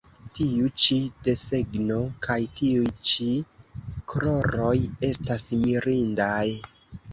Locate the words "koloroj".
4.15-4.75